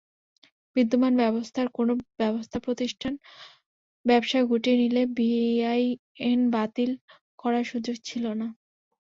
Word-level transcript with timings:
বিদ্যমান 0.75 1.13
ব্যবস্থায় 1.21 1.69
কোনো 1.77 1.91
ব্যবসাপ্রতিষ্ঠান 2.19 3.13
ব্যবসা 4.05 4.39
গুটিয়ে 4.49 4.77
নিলে 4.81 5.03
বিআইএন 5.17 6.41
বাতিল 6.55 6.91
করার 7.39 7.65
সুযোগ 7.71 7.95
ছিল 8.07 8.25
না। 8.33 8.47